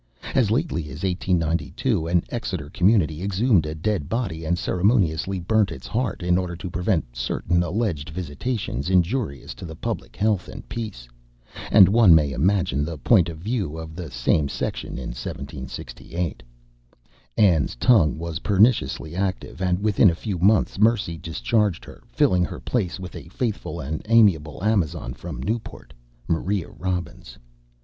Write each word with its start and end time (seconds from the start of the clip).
As 0.33 0.49
lately 0.49 0.81
as 0.85 1.03
1892 1.03 2.07
an 2.07 2.23
Exeter 2.29 2.71
community 2.71 3.21
exhumed 3.21 3.67
a 3.67 3.75
dead 3.75 4.09
body 4.09 4.45
and 4.45 4.57
ceremoniously 4.57 5.39
burnt 5.39 5.71
its 5.71 5.85
heart 5.85 6.23
in 6.23 6.39
order 6.39 6.55
to 6.55 6.71
prevent 6.71 7.15
certain 7.15 7.61
alleged 7.61 8.09
visitations 8.09 8.89
injurious 8.89 9.53
to 9.53 9.63
the 9.63 9.75
public 9.75 10.15
health 10.15 10.47
and 10.47 10.67
peace, 10.67 11.07
and 11.71 11.87
one 11.87 12.15
may 12.15 12.31
imagine 12.31 12.83
the 12.83 12.97
point 12.97 13.29
of 13.29 13.37
view 13.37 13.77
of 13.77 13.95
the 13.95 14.09
same 14.09 14.49
section 14.49 14.93
in 14.97 15.09
1768. 15.09 16.41
Ann's 17.37 17.75
tongue 17.75 18.17
was 18.17 18.39
perniciously 18.39 19.15
active, 19.15 19.61
and 19.61 19.83
within 19.83 20.09
a 20.09 20.15
few 20.15 20.39
months 20.39 20.79
Mercy 20.79 21.15
discharged 21.15 21.85
her, 21.85 22.01
filling 22.11 22.43
her 22.43 22.59
place 22.59 22.99
with 22.99 23.15
a 23.15 23.27
faithful 23.29 23.79
and 23.79 24.01
amiable 24.09 24.63
Amazon 24.63 25.13
from 25.13 25.39
Newport, 25.43 25.93
Maria 26.27 26.69
Robbins. 26.69 27.37